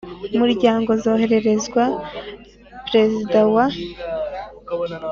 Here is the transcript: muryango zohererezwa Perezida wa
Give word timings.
muryango 0.39 0.89
zohererezwa 1.03 1.83
Perezida 2.91 3.39
wa 3.53 3.65